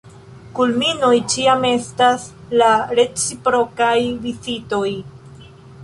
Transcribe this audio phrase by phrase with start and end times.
[0.59, 2.25] Kulminoj ĉiam estas
[2.63, 3.95] la reciprokaj
[4.27, 4.87] vizitoj.